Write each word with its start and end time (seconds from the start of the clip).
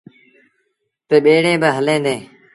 تا 1.07 1.15
ٻيڙيٚن 1.23 1.57
با 1.61 1.69
هليݩ 1.77 2.03
ديٚݩ۔ 2.05 2.23